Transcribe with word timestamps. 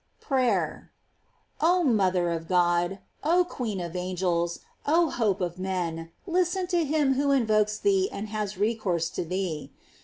PRAYER. 0.19 0.91
Oh 1.59 1.83
mother 1.83 2.31
of 2.31 2.47
God! 2.47 2.97
oh 3.23 3.45
queen 3.47 3.79
of 3.79 3.95
angels! 3.95 4.61
oh 4.87 5.11
hope 5.11 5.41
of 5.41 5.59
men! 5.59 6.09
listen 6.25 6.65
to 6.73 6.83
him 6.83 7.13
who 7.13 7.29
invokes 7.29 7.77
thee 7.77 8.09
and 8.11 8.29
haa 8.29 8.47
recourse 8.57 9.11
to 9.11 9.23
thee. 9.23 9.69